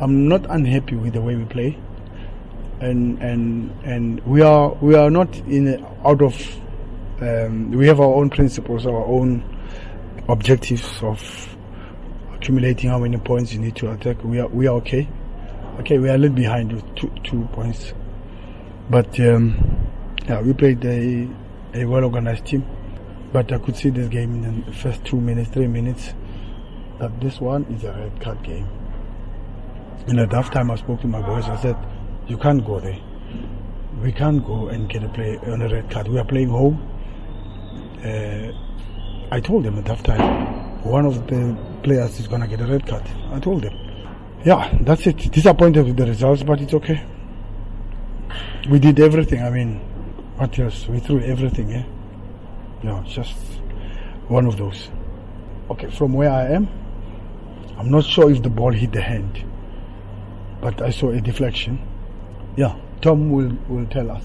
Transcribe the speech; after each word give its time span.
I'm 0.00 0.28
not 0.28 0.46
unhappy 0.48 0.94
with 0.94 1.14
the 1.14 1.20
way 1.20 1.34
we 1.34 1.44
play, 1.44 1.76
and 2.80 3.18
and 3.20 3.72
and 3.84 4.20
we 4.24 4.42
are 4.42 4.72
we 4.74 4.94
are 4.94 5.10
not 5.10 5.34
in 5.38 5.84
out 6.04 6.22
of. 6.22 6.34
Um, 7.20 7.72
we 7.72 7.88
have 7.88 7.98
our 7.98 8.14
own 8.14 8.30
principles, 8.30 8.86
our 8.86 9.04
own 9.04 9.42
objectives 10.28 11.02
of 11.02 11.56
accumulating 12.32 12.90
how 12.90 12.98
many 12.98 13.16
points 13.16 13.52
you 13.52 13.58
need 13.58 13.74
to 13.74 13.90
attack. 13.90 14.22
We 14.22 14.38
are 14.38 14.46
we 14.46 14.68
are 14.68 14.76
okay. 14.76 15.08
Okay, 15.80 15.98
we 15.98 16.08
are 16.08 16.14
a 16.14 16.18
little 16.18 16.36
behind 16.36 16.72
with 16.72 16.94
two 16.94 17.10
two 17.24 17.48
points, 17.52 17.92
but 18.88 19.18
um, 19.18 19.90
yeah, 20.28 20.40
we 20.40 20.52
played 20.52 20.84
a 20.84 21.28
a 21.74 21.84
well 21.86 22.04
organized 22.04 22.46
team. 22.46 22.64
But 23.32 23.52
I 23.52 23.58
could 23.58 23.76
see 23.76 23.90
this 23.90 24.08
game 24.08 24.44
in 24.44 24.64
the 24.64 24.72
first 24.72 25.04
two 25.04 25.20
minutes, 25.20 25.50
three 25.50 25.66
minutes, 25.66 26.14
that 26.98 27.20
this 27.20 27.40
one 27.40 27.64
is 27.64 27.82
a 27.84 27.92
red 27.92 28.20
card 28.20 28.42
game. 28.44 28.66
And 30.06 30.32
half 30.32 30.50
time, 30.50 30.70
I 30.70 30.76
spoke 30.76 31.00
to 31.02 31.06
my 31.06 31.20
boys. 31.20 31.48
I 31.48 31.56
said, 31.56 31.76
"You 32.26 32.38
can't 32.38 32.64
go 32.64 32.80
there. 32.80 32.98
We 34.02 34.12
can't 34.12 34.44
go 34.44 34.68
and 34.68 34.88
get 34.88 35.02
a 35.02 35.08
play 35.08 35.38
on 35.38 35.62
a 35.62 35.68
red 35.68 35.90
card. 35.90 36.08
We 36.08 36.18
are 36.18 36.24
playing 36.24 36.50
home." 36.50 36.80
Uh, 38.04 38.52
I 39.30 39.40
told 39.40 39.64
them 39.64 39.78
at 39.78 40.04
time, 40.04 40.82
one 40.84 41.04
of 41.04 41.26
the 41.26 41.56
players 41.82 42.18
is 42.20 42.28
gonna 42.28 42.46
get 42.46 42.60
a 42.60 42.66
red 42.66 42.86
card. 42.86 43.02
I 43.32 43.40
told 43.40 43.62
them. 43.62 43.74
Yeah, 44.44 44.72
that's 44.82 45.06
it. 45.06 45.30
Disappointed 45.32 45.84
with 45.84 45.96
the 45.96 46.06
results, 46.06 46.42
but 46.42 46.60
it's 46.60 46.72
okay. 46.72 47.02
We 48.70 48.78
did 48.78 49.00
everything. 49.00 49.42
I 49.42 49.50
mean, 49.50 49.80
what 50.36 50.58
else? 50.58 50.86
We 50.88 51.00
threw 51.00 51.20
everything. 51.20 51.70
Yeah. 51.70 51.84
Yeah, 52.82 53.02
just 53.06 53.36
one 54.28 54.46
of 54.46 54.56
those. 54.56 54.88
Okay, 55.70 55.90
from 55.90 56.12
where 56.12 56.30
I 56.30 56.44
am, 56.52 56.68
I'm 57.76 57.90
not 57.90 58.04
sure 58.04 58.30
if 58.30 58.42
the 58.42 58.50
ball 58.50 58.72
hit 58.72 58.92
the 58.92 59.00
hand, 59.00 59.44
but 60.60 60.82
I 60.82 60.90
saw 60.90 61.10
a 61.10 61.20
deflection. 61.20 61.78
Yeah, 62.56 62.76
Tom 63.00 63.30
will, 63.30 63.56
will 63.68 63.86
tell 63.86 64.10
us. 64.10 64.24